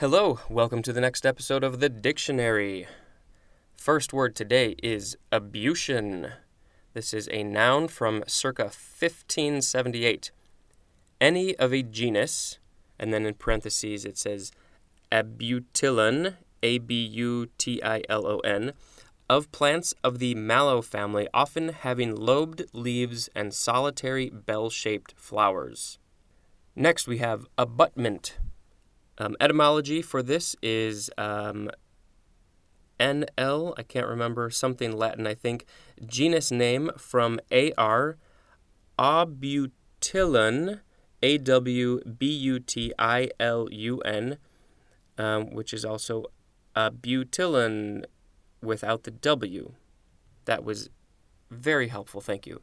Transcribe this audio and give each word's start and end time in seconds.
Hello, 0.00 0.40
welcome 0.48 0.80
to 0.80 0.94
the 0.94 1.00
next 1.02 1.26
episode 1.26 1.62
of 1.62 1.78
the 1.78 1.90
dictionary. 1.90 2.86
First 3.76 4.14
word 4.14 4.34
today 4.34 4.74
is 4.82 5.14
abutian. 5.30 6.32
This 6.94 7.12
is 7.12 7.28
a 7.30 7.42
noun 7.42 7.86
from 7.86 8.24
circa 8.26 8.62
1578. 8.62 10.30
Any 11.20 11.54
of 11.56 11.74
a 11.74 11.82
genus, 11.82 12.58
and 12.98 13.12
then 13.12 13.26
in 13.26 13.34
parentheses 13.34 14.06
it 14.06 14.16
says 14.16 14.52
abutilon, 15.12 16.36
A 16.62 16.78
B 16.78 17.04
U 17.04 17.50
T 17.58 17.82
I 17.82 18.00
L 18.08 18.26
O 18.26 18.38
N, 18.38 18.72
of 19.28 19.52
plants 19.52 19.92
of 20.02 20.18
the 20.18 20.34
mallow 20.34 20.80
family, 20.80 21.28
often 21.34 21.74
having 21.74 22.16
lobed 22.16 22.62
leaves 22.72 23.28
and 23.36 23.52
solitary 23.52 24.30
bell 24.30 24.70
shaped 24.70 25.12
flowers. 25.18 25.98
Next, 26.74 27.06
we 27.06 27.18
have 27.18 27.44
abutment. 27.58 28.38
Um, 29.20 29.36
etymology 29.38 30.00
for 30.00 30.22
this 30.22 30.56
is 30.62 31.10
um, 31.18 31.70
NL, 32.98 33.74
I 33.76 33.82
can't 33.82 34.06
remember, 34.06 34.48
something 34.48 34.96
Latin, 34.96 35.26
I 35.26 35.34
think. 35.34 35.66
Genus 36.06 36.50
name 36.50 36.90
from 36.96 37.38
AR, 37.52 38.16
abutilun, 38.98 40.80
A 41.22 41.36
W 41.36 42.00
B 42.04 42.32
U 42.32 42.60
T 42.60 42.94
I 42.98 43.28
L 43.38 43.68
U 43.70 44.00
N, 44.00 44.38
um, 45.18 45.54
which 45.54 45.74
is 45.74 45.84
also 45.84 46.24
abutilun 46.74 48.06
without 48.62 49.02
the 49.02 49.10
W. 49.10 49.74
That 50.46 50.64
was 50.64 50.88
very 51.50 51.88
helpful, 51.88 52.22
thank 52.22 52.46
you. 52.46 52.62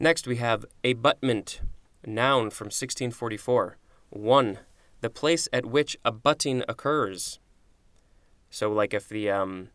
Next, 0.00 0.26
we 0.26 0.38
have 0.38 0.64
abutment, 0.82 1.60
noun 2.04 2.50
from 2.50 2.66
1644. 2.66 3.76
1. 4.10 4.58
The 5.04 5.10
place 5.10 5.48
at 5.52 5.66
which 5.66 5.98
abutting 6.02 6.64
occurs. 6.66 7.38
So, 8.48 8.72
like 8.72 8.94
if 8.94 9.06
the, 9.06 9.28
um, 9.28 9.68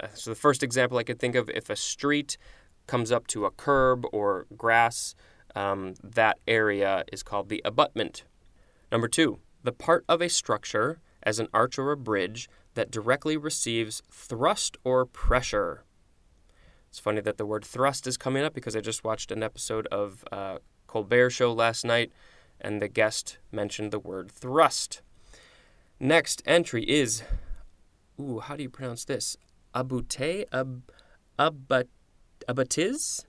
uh, 0.00 0.06
so 0.14 0.30
the 0.30 0.34
first 0.34 0.62
example 0.62 0.96
I 0.96 1.02
could 1.02 1.18
think 1.18 1.34
of, 1.34 1.50
if 1.50 1.68
a 1.68 1.76
street 1.76 2.38
comes 2.86 3.12
up 3.12 3.26
to 3.26 3.44
a 3.44 3.50
curb 3.50 4.06
or 4.10 4.46
grass, 4.56 5.14
um, 5.54 5.96
that 6.02 6.38
area 6.48 7.04
is 7.12 7.22
called 7.22 7.50
the 7.50 7.60
abutment. 7.62 8.24
Number 8.90 9.06
two, 9.06 9.38
the 9.62 9.70
part 9.70 10.02
of 10.08 10.22
a 10.22 10.30
structure, 10.30 10.98
as 11.22 11.38
an 11.38 11.48
arch 11.52 11.78
or 11.78 11.92
a 11.92 11.96
bridge, 11.98 12.48
that 12.72 12.90
directly 12.90 13.36
receives 13.36 14.02
thrust 14.10 14.78
or 14.82 15.04
pressure. 15.04 15.84
It's 16.88 16.98
funny 16.98 17.20
that 17.20 17.36
the 17.36 17.44
word 17.44 17.66
thrust 17.66 18.06
is 18.06 18.16
coming 18.16 18.42
up 18.42 18.54
because 18.54 18.74
I 18.74 18.80
just 18.80 19.04
watched 19.04 19.30
an 19.30 19.42
episode 19.42 19.86
of 19.88 20.24
uh, 20.32 20.56
Colbert 20.86 21.28
Show 21.28 21.52
last 21.52 21.84
night, 21.84 22.12
and 22.64 22.80
the 22.80 22.88
guest 22.88 23.38
mentioned 23.52 23.92
the 23.92 23.98
word 23.98 24.32
thrust. 24.32 25.02
Next 26.00 26.42
entry 26.46 26.82
is, 26.82 27.22
ooh, 28.20 28.40
how 28.40 28.56
do 28.56 28.62
you 28.62 28.70
pronounce 28.70 29.04
this? 29.04 29.36
Abute, 29.74 30.46
ab, 30.52 30.82
abat, 31.38 31.88
abatiz, 32.48 33.24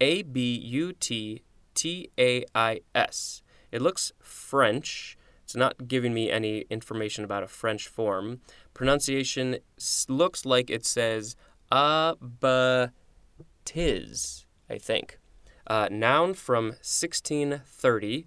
A 0.00 0.22
B 0.22 0.54
U 0.54 0.92
T 0.92 1.42
T 1.74 2.10
A 2.18 2.44
I 2.54 2.80
S. 2.94 3.42
It 3.72 3.82
looks 3.82 4.12
French. 4.20 5.16
It's 5.42 5.56
not 5.56 5.88
giving 5.88 6.14
me 6.14 6.30
any 6.30 6.60
information 6.70 7.24
about 7.24 7.42
a 7.42 7.48
French 7.48 7.88
form. 7.88 8.40
Pronunciation 8.72 9.58
looks 10.08 10.44
like 10.44 10.70
it 10.70 10.86
says 10.86 11.36
abatiz, 11.72 12.90
I 14.70 14.78
think. 14.78 15.18
Uh, 15.66 15.88
noun 15.90 16.34
from 16.34 16.66
1630. 16.66 18.26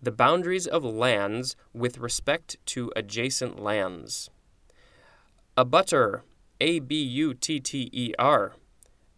The 0.00 0.12
boundaries 0.12 0.66
of 0.66 0.84
lands 0.84 1.56
with 1.72 1.98
respect 1.98 2.56
to 2.66 2.92
adjacent 2.94 3.60
lands. 3.60 4.30
A 5.56 5.64
Abutter, 5.64 6.22
A 6.60 6.78
B 6.78 7.02
U 7.02 7.34
T 7.34 7.58
T 7.58 7.90
E 7.92 8.12
R. 8.18 8.54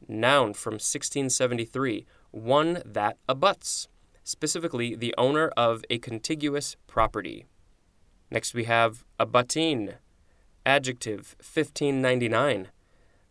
Noun 0.08 0.54
from 0.54 0.74
1673. 0.74 2.06
One 2.30 2.82
that 2.86 3.18
abuts 3.28 3.88
specifically 4.24 4.94
the 4.94 5.14
owner 5.18 5.48
of 5.56 5.84
a 5.90 5.98
contiguous 5.98 6.76
property. 6.86 7.44
Next 8.30 8.54
we 8.54 8.64
have 8.64 9.04
abutting, 9.18 9.94
adjective 10.64 11.36
1599, 11.40 12.68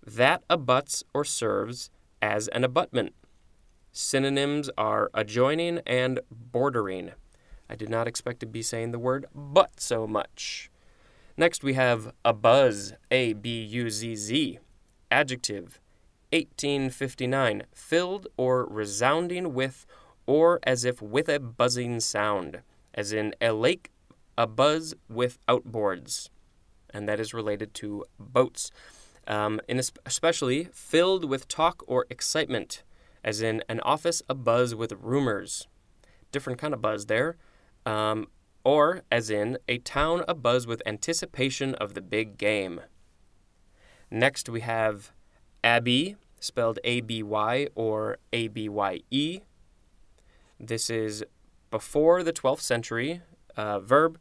that 0.06 0.44
abuts 0.50 1.04
or 1.14 1.24
serves 1.24 1.90
as 2.22 2.48
an 2.50 2.64
abutment. 2.64 3.16
Synonyms 3.92 4.70
are 4.78 5.10
adjoining 5.14 5.80
and 5.88 6.20
bordering. 6.30 7.12
I 7.70 7.76
did 7.76 7.90
not 7.90 8.08
expect 8.08 8.40
to 8.40 8.46
be 8.46 8.62
saying 8.62 8.92
the 8.92 9.00
word 9.00 9.26
but 9.34 9.80
so 9.80 10.08
much. 10.08 10.72
Next 11.38 11.64
we 11.64 11.74
have 11.76 12.12
a 12.26 12.34
buzz, 12.34 12.94
A 13.12 13.34
B 13.34 13.62
U 13.64 13.90
Z 13.90 14.16
Z, 14.16 14.60
adjective 15.12 15.80
1859, 16.32 17.64
filled 17.74 18.28
or 18.38 18.66
resounding 18.66 19.54
with 19.54 19.86
or 20.26 20.60
as 20.64 20.86
if 20.86 21.02
with 21.02 21.28
a 21.28 21.40
buzzing 21.40 22.00
sound, 22.00 22.62
as 22.94 23.12
in 23.12 23.34
a 23.42 23.52
lake 23.52 23.90
abuzz 24.38 24.94
with 25.10 25.40
outboards, 25.48 26.30
and 26.92 27.10
that 27.10 27.20
is 27.20 27.34
related 27.34 27.74
to 27.74 28.06
boats, 28.20 28.70
um, 29.28 29.60
in 29.68 29.80
especially 30.06 30.66
filled 30.72 31.26
with 31.26 31.48
talk 31.48 31.84
or 31.88 32.06
excitement, 32.12 32.84
as 33.24 33.42
in 33.42 33.64
an 33.68 33.80
office 33.80 34.22
abuzz 34.30 34.76
with 34.76 34.94
rumors. 35.02 35.68
Different 36.32 36.60
kind 36.60 36.76
of 36.76 36.82
buzz 36.82 37.08
there. 37.08 37.38
Um, 37.90 38.28
or 38.64 39.02
as 39.12 39.30
in 39.30 39.58
a 39.68 39.78
town 39.80 40.20
abuzz 40.28 40.68
with 40.68 40.82
anticipation 40.86 41.76
of 41.76 41.94
the 41.94 42.02
big 42.02 42.38
game. 42.38 42.82
Next, 44.12 44.50
we 44.50 44.62
have 44.62 45.12
Abbey, 45.64 46.16
spelled 46.40 46.80
A 46.84 47.02
B 47.02 47.24
Y 47.24 47.68
or 47.76 48.18
A 48.34 48.48
B 48.48 48.70
Y 48.70 49.02
E, 49.10 49.42
this 50.60 50.90
is 50.90 51.24
before 51.72 52.22
the 52.22 52.34
12th 52.34 52.60
century 52.60 53.22
uh, 53.56 53.80
verb. 53.80 54.20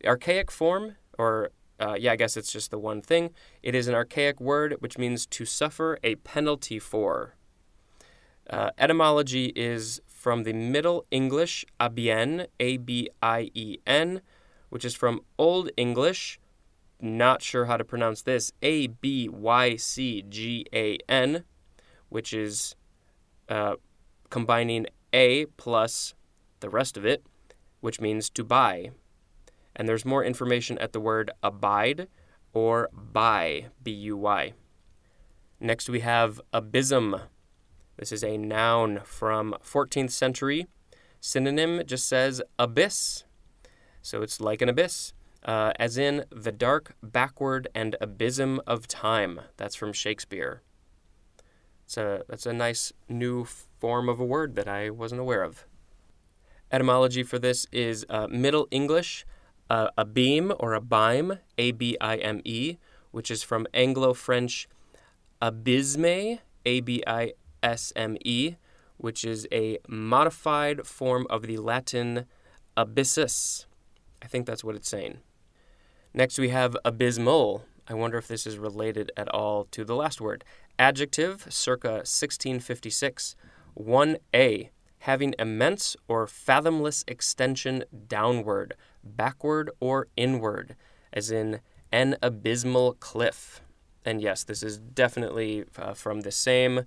The 0.00 0.08
archaic 0.08 0.50
form, 0.50 0.96
or 1.18 1.50
uh, 1.78 1.96
yeah, 1.98 2.12
I 2.12 2.16
guess 2.16 2.36
it's 2.36 2.52
just 2.52 2.70
the 2.70 2.78
one 2.78 3.02
thing. 3.02 3.30
It 3.62 3.74
is 3.74 3.86
an 3.86 3.94
archaic 3.94 4.40
word 4.40 4.76
which 4.80 4.98
means 4.98 5.26
to 5.26 5.44
suffer 5.44 5.98
a 6.02 6.16
penalty 6.16 6.78
for. 6.78 7.36
Uh, 8.48 8.70
etymology 8.78 9.52
is 9.54 10.00
from 10.20 10.42
the 10.42 10.52
Middle 10.52 11.06
English 11.10 11.64
abien, 11.80 12.46
A 12.60 12.76
B 12.76 13.08
I 13.22 13.50
E 13.54 13.78
N, 13.86 14.20
which 14.68 14.84
is 14.84 14.94
from 14.94 15.22
Old 15.38 15.70
English, 15.78 16.38
not 17.00 17.40
sure 17.40 17.64
how 17.64 17.78
to 17.78 17.84
pronounce 17.86 18.20
this, 18.20 18.52
A 18.60 18.88
B 18.88 19.30
Y 19.30 19.76
C 19.76 20.22
G 20.28 20.66
A 20.74 20.98
N, 21.08 21.44
which 22.10 22.34
is 22.34 22.76
uh, 23.48 23.76
combining 24.28 24.84
a 25.14 25.46
plus 25.56 26.12
the 26.60 26.68
rest 26.68 26.98
of 26.98 27.06
it, 27.06 27.24
which 27.80 27.98
means 27.98 28.28
to 28.28 28.44
buy. 28.44 28.90
And 29.74 29.88
there's 29.88 30.04
more 30.04 30.22
information 30.22 30.76
at 30.80 30.92
the 30.92 31.00
word 31.00 31.30
abide 31.42 32.08
or 32.52 32.90
buy, 32.92 33.68
B 33.82 33.90
U 33.92 34.18
Y. 34.18 34.52
Next 35.58 35.88
we 35.88 36.00
have 36.00 36.42
abysm. 36.52 37.22
This 38.00 38.12
is 38.12 38.24
a 38.24 38.38
noun 38.38 39.02
from 39.04 39.54
14th 39.62 40.10
century. 40.10 40.66
Synonym 41.20 41.82
just 41.84 42.08
says 42.08 42.40
abyss. 42.58 43.24
So 44.00 44.22
it's 44.22 44.40
like 44.40 44.62
an 44.62 44.70
abyss, 44.70 45.12
uh, 45.44 45.74
as 45.78 45.98
in 45.98 46.24
the 46.30 46.50
dark, 46.50 46.96
backward, 47.02 47.68
and 47.74 47.96
abysm 48.00 48.58
of 48.66 48.88
time. 48.88 49.42
That's 49.58 49.74
from 49.74 49.92
Shakespeare. 49.92 50.62
It's 51.84 51.98
a, 51.98 52.22
that's 52.26 52.46
a 52.46 52.54
nice 52.54 52.90
new 53.06 53.44
form 53.44 54.08
of 54.08 54.18
a 54.18 54.24
word 54.24 54.56
that 54.56 54.66
I 54.66 54.88
wasn't 54.88 55.20
aware 55.20 55.42
of. 55.42 55.66
Etymology 56.72 57.22
for 57.22 57.38
this 57.38 57.66
is 57.70 58.06
uh, 58.08 58.26
Middle 58.28 58.66
English, 58.70 59.26
uh, 59.68 59.90
a 59.98 60.06
beam 60.06 60.54
or 60.58 60.72
a 60.72 60.80
bime, 60.80 61.40
A 61.58 61.72
B 61.72 61.98
I 62.00 62.16
M 62.16 62.40
E, 62.46 62.78
which 63.10 63.30
is 63.30 63.42
from 63.42 63.66
Anglo 63.74 64.14
French 64.14 64.70
abysme, 65.42 66.38
A 66.64 66.80
B 66.80 67.02
I 67.06 67.34
S 67.62 67.92
M 67.96 68.16
E, 68.24 68.56
which 68.96 69.24
is 69.24 69.46
a 69.52 69.78
modified 69.88 70.86
form 70.86 71.26
of 71.30 71.42
the 71.42 71.58
Latin 71.58 72.26
abyssus. 72.76 73.66
I 74.22 74.26
think 74.26 74.46
that's 74.46 74.64
what 74.64 74.74
it's 74.74 74.88
saying. 74.88 75.18
Next, 76.12 76.38
we 76.38 76.48
have 76.50 76.76
abysmal. 76.84 77.64
I 77.88 77.94
wonder 77.94 78.18
if 78.18 78.28
this 78.28 78.46
is 78.46 78.58
related 78.58 79.10
at 79.16 79.28
all 79.28 79.64
to 79.72 79.84
the 79.84 79.96
last 79.96 80.20
word. 80.20 80.44
Adjective, 80.78 81.46
circa 81.48 82.02
1656. 82.04 83.36
1a, 83.78 84.68
having 85.00 85.34
immense 85.38 85.96
or 86.08 86.26
fathomless 86.26 87.04
extension 87.08 87.84
downward, 88.06 88.74
backward, 89.02 89.70
or 89.80 90.08
inward, 90.16 90.76
as 91.12 91.30
in 91.30 91.60
an 91.92 92.16
abysmal 92.22 92.94
cliff. 92.94 93.62
And 94.04 94.20
yes, 94.20 94.44
this 94.44 94.62
is 94.62 94.78
definitely 94.78 95.64
uh, 95.76 95.94
from 95.94 96.20
the 96.20 96.30
same 96.30 96.84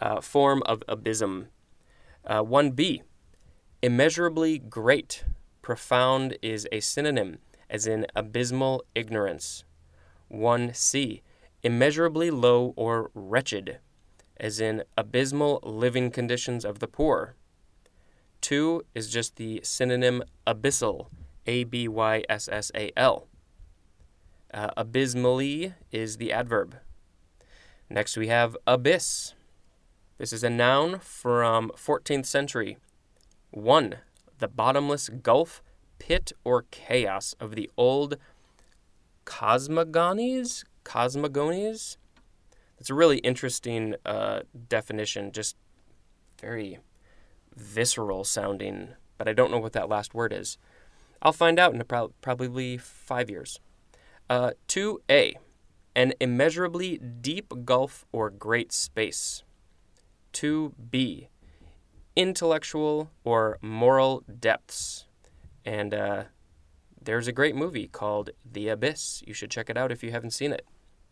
uh, 0.00 0.20
form 0.20 0.62
of 0.66 0.82
abysm. 0.88 1.48
Uh, 2.26 2.42
1b, 2.42 3.02
immeasurably 3.82 4.58
great. 4.58 5.24
Profound 5.62 6.38
is 6.42 6.68
a 6.72 6.80
synonym, 6.80 7.38
as 7.68 7.86
in 7.86 8.06
abysmal 8.14 8.84
ignorance. 8.94 9.64
1c, 10.32 11.22
immeasurably 11.62 12.30
low 12.30 12.72
or 12.76 13.10
wretched, 13.14 13.78
as 14.38 14.60
in 14.60 14.82
abysmal 14.96 15.60
living 15.62 16.10
conditions 16.10 16.64
of 16.64 16.78
the 16.78 16.88
poor. 16.88 17.34
2 18.40 18.84
is 18.94 19.10
just 19.10 19.36
the 19.36 19.60
synonym 19.62 20.22
abyssal, 20.46 21.08
A 21.46 21.64
B 21.64 21.88
Y 21.88 22.22
S 22.28 22.48
S 22.48 22.70
A 22.74 22.92
L. 22.96 23.26
Uh, 24.52 24.70
abysmally 24.76 25.74
is 25.90 26.16
the 26.16 26.32
adverb. 26.32 26.76
Next 27.90 28.16
we 28.16 28.28
have 28.28 28.56
abyss. 28.66 29.34
This 30.18 30.32
is 30.32 30.42
a 30.42 30.48
noun 30.48 30.98
from 31.00 31.70
14th 31.76 32.24
century. 32.24 32.78
1. 33.50 33.96
The 34.38 34.48
bottomless 34.48 35.10
gulf, 35.10 35.62
pit, 35.98 36.32
or 36.42 36.64
chaos 36.70 37.34
of 37.38 37.54
the 37.54 37.70
old 37.76 38.16
cosmogonies? 39.26 40.64
Cosmogonies? 40.86 41.98
It's 42.78 42.88
a 42.88 42.94
really 42.94 43.18
interesting 43.18 43.94
uh, 44.06 44.40
definition, 44.68 45.32
just 45.32 45.54
very 46.40 46.78
visceral 47.54 48.24
sounding, 48.24 48.94
but 49.18 49.28
I 49.28 49.34
don't 49.34 49.50
know 49.50 49.58
what 49.58 49.74
that 49.74 49.88
last 49.90 50.14
word 50.14 50.32
is. 50.32 50.56
I'll 51.20 51.32
find 51.32 51.58
out 51.58 51.74
in 51.74 51.84
pro- 51.84 52.14
probably 52.22 52.78
five 52.78 53.28
years. 53.28 53.60
Uh, 54.30 54.52
2a, 54.68 55.34
an 55.94 56.14
immeasurably 56.20 56.96
deep 56.98 57.52
gulf 57.66 58.06
or 58.12 58.30
great 58.30 58.72
space. 58.72 59.42
2b, 60.36 61.28
intellectual 62.14 63.10
or 63.24 63.58
moral 63.62 64.22
depths. 64.38 65.06
And 65.64 65.94
uh, 65.94 66.24
there's 67.00 67.26
a 67.26 67.32
great 67.32 67.56
movie 67.56 67.88
called 67.88 68.30
The 68.44 68.68
Abyss. 68.68 69.22
You 69.26 69.32
should 69.32 69.50
check 69.50 69.70
it 69.70 69.78
out 69.78 69.90
if 69.90 70.04
you 70.04 70.10
haven't 70.10 70.32
seen 70.32 70.52
it. 70.52 70.66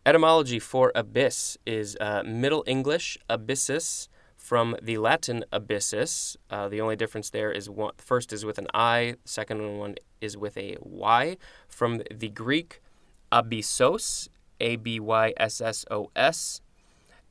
Etymology 0.05 0.59
for 0.59 0.91
abyss 0.93 1.57
is 1.65 1.97
uh, 1.99 2.21
Middle 2.23 2.63
English 2.67 3.17
abissus 3.27 4.07
from 4.37 4.75
the 4.79 4.99
Latin 4.99 5.43
abyssus. 5.51 6.37
Uh, 6.51 6.69
the 6.69 6.79
only 6.79 6.95
difference 6.95 7.31
there 7.31 7.51
is 7.51 7.67
one, 7.67 7.93
first 7.97 8.31
is 8.31 8.45
with 8.45 8.59
an 8.59 8.67
I, 8.75 9.15
second 9.25 9.79
one 9.79 9.95
is 10.21 10.37
with 10.37 10.55
a 10.55 10.77
Y. 10.79 11.37
From 11.67 12.03
the 12.13 12.29
Greek 12.29 12.83
abyssos, 13.31 14.29
A 14.59 14.75
B 14.75 14.99
Y 14.99 15.33
S 15.37 15.59
S 15.61 15.83
O 15.89 16.11
S, 16.15 16.61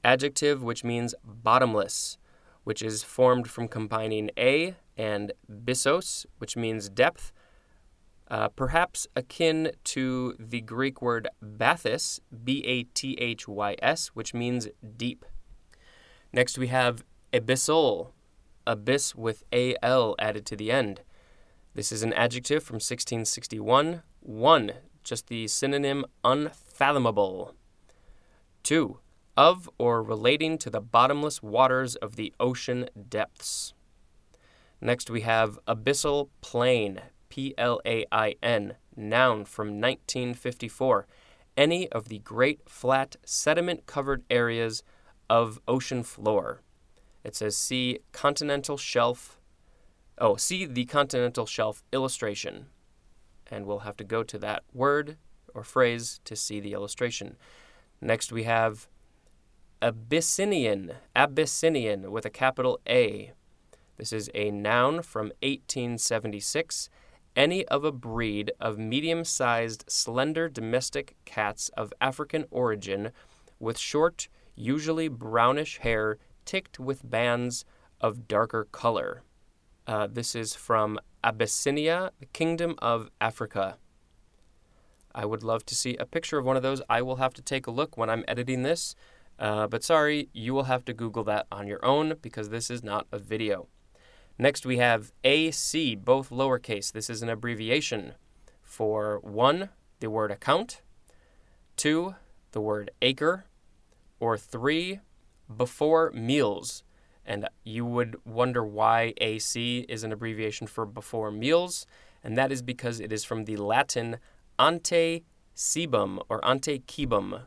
adjective 0.04 0.62
which 0.62 0.84
means 0.84 1.14
bottomless, 1.24 2.18
which 2.64 2.82
is 2.82 3.02
formed 3.02 3.48
from 3.50 3.68
combining 3.68 4.30
a 4.38 4.76
and 4.96 5.32
byssos, 5.50 6.26
which 6.38 6.56
means 6.56 6.88
depth, 6.88 7.32
uh, 8.30 8.48
perhaps 8.48 9.06
akin 9.14 9.70
to 9.84 10.34
the 10.38 10.60
Greek 10.60 11.02
word 11.02 11.28
bathys, 11.42 12.20
B 12.44 12.64
A 12.64 12.84
T 12.84 13.14
H 13.20 13.46
Y 13.46 13.76
S, 13.82 14.08
which 14.08 14.32
means 14.32 14.68
deep. 14.96 15.24
Next, 16.32 16.58
we 16.58 16.68
have 16.68 17.04
abyssal, 17.32 18.10
abyss 18.66 19.14
with 19.14 19.44
A 19.52 19.76
L 19.82 20.14
added 20.18 20.46
to 20.46 20.56
the 20.56 20.72
end. 20.72 21.02
This 21.74 21.92
is 21.92 22.02
an 22.02 22.12
adjective 22.12 22.62
from 22.62 22.76
1661. 22.76 24.02
1. 24.20 24.72
Just 25.02 25.26
the 25.26 25.46
synonym 25.48 26.04
unfathomable. 26.24 27.54
2. 28.62 28.98
Of 29.36 29.68
or 29.78 30.02
relating 30.02 30.58
to 30.58 30.70
the 30.70 30.80
bottomless 30.80 31.42
waters 31.42 31.96
of 31.96 32.16
the 32.16 32.32
ocean 32.38 32.88
depths. 33.08 33.74
Next, 34.80 35.10
we 35.10 35.22
have 35.22 35.58
abyssal 35.66 36.28
plain, 36.40 37.00
P 37.28 37.54
L 37.58 37.80
A 37.84 38.06
I 38.12 38.36
N, 38.42 38.76
noun 38.94 39.44
from 39.44 39.80
1954. 39.80 41.06
Any 41.56 41.88
of 41.90 42.08
the 42.08 42.18
great 42.20 42.68
flat 42.68 43.16
sediment 43.24 43.86
covered 43.86 44.22
areas 44.30 44.82
of 45.28 45.60
ocean 45.66 46.02
floor. 46.02 46.60
It 47.24 47.34
says 47.34 47.56
see 47.56 48.00
continental 48.12 48.76
shelf. 48.76 49.40
Oh, 50.18 50.36
see 50.36 50.66
the 50.66 50.84
continental 50.84 51.46
shelf 51.46 51.82
illustration. 51.92 52.66
And 53.50 53.66
we'll 53.66 53.80
have 53.80 53.96
to 53.96 54.04
go 54.04 54.22
to 54.22 54.38
that 54.38 54.62
word 54.72 55.16
or 55.54 55.64
phrase 55.64 56.20
to 56.24 56.36
see 56.36 56.60
the 56.60 56.72
illustration. 56.72 57.36
Next, 58.00 58.30
we 58.30 58.44
have 58.44 58.88
Abyssinian, 59.84 60.92
Abyssinian 61.14 62.10
with 62.10 62.24
a 62.24 62.30
capital 62.30 62.80
A. 62.88 63.32
This 63.98 64.14
is 64.14 64.30
a 64.34 64.50
noun 64.50 65.02
from 65.02 65.26
1876 65.42 66.88
any 67.36 67.66
of 67.66 67.84
a 67.84 67.92
breed 67.92 68.50
of 68.58 68.78
medium 68.78 69.26
sized, 69.26 69.84
slender 69.86 70.48
domestic 70.48 71.16
cats 71.26 71.68
of 71.76 71.92
African 72.00 72.46
origin 72.50 73.10
with 73.60 73.76
short, 73.76 74.28
usually 74.54 75.08
brownish 75.08 75.76
hair 75.80 76.16
ticked 76.46 76.80
with 76.80 77.10
bands 77.10 77.66
of 78.00 78.26
darker 78.26 78.66
color. 78.72 79.22
Uh, 79.86 80.06
this 80.10 80.34
is 80.34 80.54
from 80.54 80.98
Abyssinia, 81.22 82.10
the 82.20 82.26
Kingdom 82.26 82.74
of 82.78 83.10
Africa. 83.20 83.76
I 85.14 85.26
would 85.26 85.42
love 85.42 85.66
to 85.66 85.74
see 85.74 85.94
a 85.96 86.06
picture 86.06 86.38
of 86.38 86.46
one 86.46 86.56
of 86.56 86.62
those. 86.62 86.80
I 86.88 87.02
will 87.02 87.16
have 87.16 87.34
to 87.34 87.42
take 87.42 87.66
a 87.66 87.70
look 87.70 87.98
when 87.98 88.08
I'm 88.08 88.24
editing 88.26 88.62
this, 88.62 88.96
uh, 89.38 89.66
but 89.66 89.82
sorry, 89.82 90.28
you 90.32 90.54
will 90.54 90.64
have 90.64 90.84
to 90.84 90.92
Google 90.92 91.24
that 91.24 91.46
on 91.50 91.66
your 91.66 91.84
own 91.84 92.14
because 92.22 92.50
this 92.50 92.70
is 92.70 92.82
not 92.82 93.06
a 93.10 93.18
video. 93.18 93.68
Next, 94.38 94.66
we 94.66 94.78
have 94.78 95.12
AC, 95.22 95.94
both 95.94 96.30
lowercase. 96.30 96.92
This 96.92 97.08
is 97.08 97.22
an 97.22 97.28
abbreviation 97.28 98.14
for 98.62 99.20
one, 99.20 99.68
the 100.00 100.10
word 100.10 100.30
account, 100.30 100.82
two, 101.76 102.16
the 102.52 102.60
word 102.60 102.90
acre, 103.00 103.44
or 104.18 104.36
three, 104.36 105.00
before 105.54 106.10
meals. 106.12 106.82
And 107.24 107.48
you 107.64 107.84
would 107.86 108.16
wonder 108.24 108.64
why 108.64 109.14
AC 109.18 109.86
is 109.88 110.04
an 110.04 110.12
abbreviation 110.12 110.66
for 110.66 110.84
before 110.84 111.30
meals, 111.30 111.86
and 112.22 112.36
that 112.36 112.52
is 112.52 112.60
because 112.60 113.00
it 113.00 113.12
is 113.12 113.24
from 113.24 113.44
the 113.44 113.56
Latin 113.56 114.18
ante 114.58 115.24
cibum 115.54 116.20
or 116.28 116.44
ante 116.44 116.80
cibum. 116.80 117.42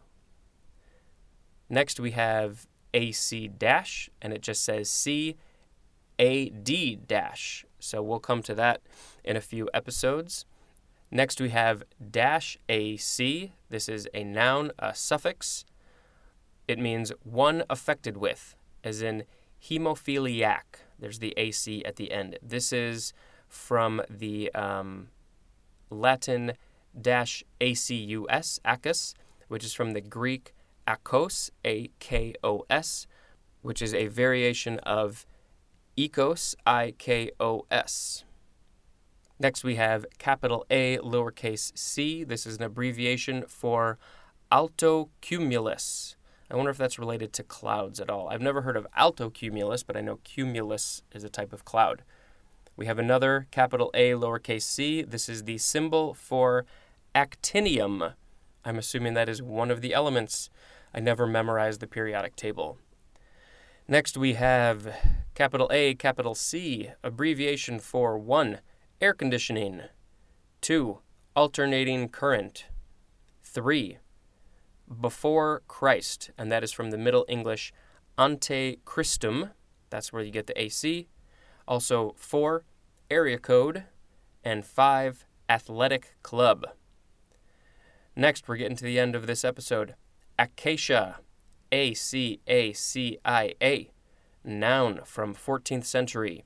Next, 1.70 2.00
we 2.00 2.12
have 2.12 2.68
AC 2.94 3.48
dash, 3.50 4.10
and 4.22 4.34
it 4.34 4.42
just 4.42 4.64
says 4.64 4.90
C 4.90 5.36
AD 6.20 7.08
dash. 7.08 7.66
So 7.80 8.02
we'll 8.02 8.20
come 8.20 8.42
to 8.44 8.56
that 8.56 8.82
in 9.24 9.36
a 9.36 9.42
few 9.42 9.70
episodes. 9.74 10.46
Next, 11.12 11.40
we 11.40 11.50
have 11.50 11.84
dash 12.12 12.58
AC. 12.68 13.54
This 13.70 13.88
is 13.88 14.08
a 14.14 14.24
noun, 14.24 14.72
a 14.80 14.94
suffix. 14.96 15.66
It 16.68 16.80
means 16.80 17.12
one 17.24 17.64
affected 17.70 18.18
with, 18.18 18.56
as 18.84 19.02
in 19.02 19.24
hemophiliac. 19.62 20.82
There's 21.00 21.20
the 21.20 21.34
AC 21.38 21.84
at 21.86 21.96
the 21.96 22.12
end. 22.12 22.38
This 22.42 22.74
is 22.74 23.14
from 23.48 24.02
the 24.10 24.54
um, 24.54 25.10
Latin 25.90 26.54
dash 27.00 27.44
acus, 27.62 28.60
acus, 28.66 29.14
which 29.48 29.64
is 29.64 29.74
from 29.74 29.92
the 29.92 30.02
Greek 30.02 30.54
akos, 30.88 31.50
A 31.66 31.90
K 32.00 32.34
O 32.44 32.66
S, 32.70 33.08
which 33.62 33.82
is 33.82 33.94
a 33.94 34.08
variation 34.08 34.80
of 34.80 35.26
Ikos, 35.98 36.56
I 36.66 36.94
K 36.98 37.32
O 37.40 37.66
S. 37.70 38.24
Next, 39.40 39.64
we 39.64 39.76
have 39.76 40.06
capital 40.18 40.66
A, 40.70 40.98
lowercase 41.00 41.78
c. 41.78 42.24
This 42.24 42.48
is 42.48 42.58
an 42.58 42.64
abbreviation 42.64 43.44
for 43.48 44.00
alto 44.52 45.10
cumulus. 45.22 46.16
I 46.50 46.56
wonder 46.56 46.72
if 46.72 46.78
that's 46.78 46.98
related 46.98 47.34
to 47.34 47.44
clouds 47.44 48.00
at 48.00 48.10
all. 48.10 48.30
I've 48.30 48.42
never 48.42 48.62
heard 48.62 48.78
of 48.78 48.88
alto 48.96 49.30
cumulus, 49.30 49.84
but 49.84 49.98
I 49.98 50.02
know 50.02 50.20
cumulus 50.24 51.04
is 51.14 51.24
a 51.24 51.30
type 51.30 51.52
of 51.52 51.66
cloud. 51.66 52.04
We 52.78 52.86
have 52.86 52.98
another 52.98 53.48
capital 53.52 53.92
A, 53.94 54.12
lowercase 54.12 54.62
c. 54.62 55.02
This 55.02 55.28
is 55.28 55.44
the 55.44 55.58
symbol 55.58 56.14
for 56.14 56.66
actinium. 57.14 58.14
I'm 58.64 58.78
assuming 58.78 59.14
that 59.14 59.30
is 59.30 59.42
one 59.42 59.72
of 59.72 59.82
the 59.82 59.94
elements. 59.94 60.50
I 60.94 61.00
never 61.00 61.28
memorized 61.28 61.80
the 61.80 61.88
periodic 61.88 62.36
table. 62.36 62.78
Next, 63.88 64.18
we 64.18 64.34
have 64.34 64.94
capital 65.34 65.70
A, 65.72 65.96
capital 65.96 66.36
C, 66.36 66.90
abbreviation 67.04 67.80
for 67.80 68.18
1. 68.18 68.60
Air 69.00 69.14
conditioning, 69.14 69.84
2. 70.62 71.00
Alternating 71.36 72.10
current, 72.10 72.66
3. 73.44 74.00
Before 75.00 75.62
Christ, 75.68 76.32
and 76.38 76.52
that 76.52 76.64
is 76.64 76.72
from 76.72 76.92
the 76.92 76.98
Middle 76.98 77.26
English 77.30 77.72
ante 78.18 78.80
Christum, 78.86 79.52
that's 79.90 80.12
where 80.12 80.24
you 80.24 80.32
get 80.32 80.48
the 80.48 80.62
AC. 80.62 81.08
Also, 81.68 82.14
4. 82.18 82.66
Area 83.10 83.38
code, 83.38 83.84
and 84.44 84.66
5. 84.66 85.26
Athletic 85.48 86.18
club. 86.24 86.66
Next, 88.16 88.48
we're 88.48 88.58
getting 88.58 88.76
to 88.76 88.84
the 88.84 89.00
end 89.00 89.16
of 89.16 89.28
this 89.28 89.46
episode. 89.46 89.96
Acacia 90.40 91.20
a 91.72 91.94
C 91.94 92.40
A 92.48 92.74
C 92.74 93.20
I 93.26 93.54
A, 93.62 93.92
noun 94.44 95.02
from 95.04 95.36
14th 95.36 95.86
century. 95.86 96.44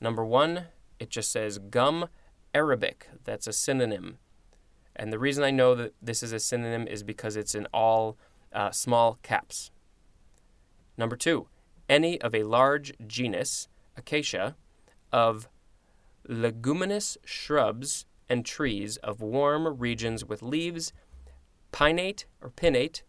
Number 0.00 0.24
one, 0.24 0.66
it 0.98 1.10
just 1.10 1.30
says 1.30 1.58
gum 1.58 2.08
Arabic. 2.54 3.08
That's 3.24 3.46
a 3.46 3.52
synonym. 3.52 4.18
And 4.94 5.12
the 5.12 5.18
reason 5.18 5.44
I 5.44 5.50
know 5.50 5.74
that 5.74 5.94
this 6.02 6.22
is 6.22 6.32
a 6.32 6.40
synonym 6.40 6.86
is 6.86 7.02
because 7.02 7.36
it's 7.36 7.54
in 7.54 7.66
all 7.72 8.16
uh, 8.52 8.70
small 8.70 9.18
caps. 9.22 9.70
Number 10.98 11.16
two, 11.16 11.48
any 11.88 12.20
of 12.20 12.34
a 12.34 12.42
large 12.42 12.92
genus, 13.06 13.68
Acacia, 13.96 14.56
of 15.12 15.48
leguminous 16.28 17.16
shrubs 17.24 18.06
and 18.28 18.44
trees 18.44 18.96
of 18.98 19.20
warm 19.20 19.78
regions 19.78 20.24
with 20.24 20.42
leaves 20.42 20.92
pinnate 21.72 22.24
or 22.40 22.50
pinnate 22.50 23.02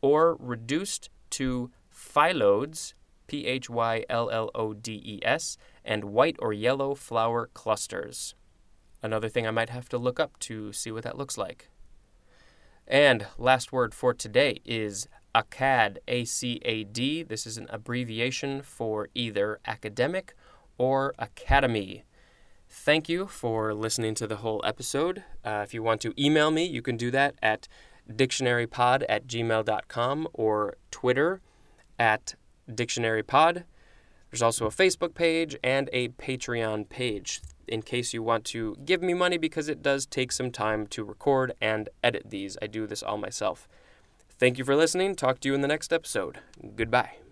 or 0.00 0.36
reduced 0.36 1.10
to 1.30 1.70
phyllodes, 1.90 2.94
P 3.26 3.46
H 3.46 3.68
Y 3.68 4.04
L 4.08 4.30
L 4.30 4.50
O 4.54 4.72
D 4.72 5.02
E 5.04 5.20
S, 5.22 5.56
and 5.84 6.04
white 6.04 6.36
or 6.38 6.52
yellow 6.52 6.94
flower 6.94 7.50
clusters. 7.54 8.34
Another 9.02 9.28
thing 9.28 9.46
I 9.46 9.52
might 9.52 9.70
have 9.70 9.88
to 9.90 9.98
look 9.98 10.18
up 10.18 10.38
to 10.40 10.72
see 10.72 10.90
what 10.90 11.04
that 11.04 11.18
looks 11.18 11.38
like. 11.38 11.68
And 12.86 13.26
last 13.36 13.70
word 13.70 13.94
for 13.94 14.14
today 14.14 14.60
is 14.64 15.08
ACAD, 15.34 15.98
A 16.08 16.24
C 16.24 16.60
A 16.64 16.84
D. 16.84 17.22
This 17.22 17.46
is 17.46 17.58
an 17.58 17.66
abbreviation 17.70 18.62
for 18.62 19.08
either 19.14 19.60
academic 19.66 20.34
or 20.78 21.14
academy. 21.18 22.04
Thank 22.70 23.08
you 23.08 23.26
for 23.26 23.74
listening 23.74 24.14
to 24.16 24.26
the 24.26 24.36
whole 24.36 24.62
episode. 24.64 25.24
Uh, 25.44 25.62
if 25.64 25.72
you 25.72 25.82
want 25.82 26.00
to 26.02 26.14
email 26.22 26.50
me, 26.50 26.64
you 26.64 26.82
can 26.82 26.96
do 26.96 27.10
that 27.10 27.34
at 27.42 27.68
dictionarypod 28.10 29.04
at 29.08 29.26
gmail.com 29.26 30.28
or 30.32 30.76
Twitter 30.90 31.40
at 31.98 32.34
dictionarypod. 32.70 33.64
There's 34.30 34.42
also 34.42 34.66
a 34.66 34.70
Facebook 34.70 35.14
page 35.14 35.56
and 35.62 35.88
a 35.92 36.08
Patreon 36.08 36.88
page 36.88 37.40
in 37.66 37.82
case 37.82 38.12
you 38.14 38.22
want 38.22 38.44
to 38.46 38.76
give 38.84 39.02
me 39.02 39.14
money 39.14 39.38
because 39.38 39.68
it 39.68 39.82
does 39.82 40.06
take 40.06 40.32
some 40.32 40.50
time 40.50 40.86
to 40.88 41.04
record 41.04 41.52
and 41.60 41.88
edit 42.02 42.24
these. 42.28 42.56
I 42.60 42.66
do 42.66 42.86
this 42.86 43.02
all 43.02 43.18
myself. 43.18 43.68
Thank 44.38 44.58
you 44.58 44.64
for 44.64 44.76
listening. 44.76 45.14
Talk 45.14 45.40
to 45.40 45.48
you 45.48 45.54
in 45.54 45.62
the 45.62 45.68
next 45.68 45.92
episode. 45.92 46.38
Goodbye. 46.76 47.27